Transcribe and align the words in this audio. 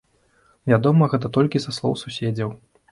Вядома 0.73 1.11
гэта 1.13 1.33
толькі 1.39 1.63
са 1.67 1.71
слоў 1.81 1.93
суседзяў. 2.05 2.49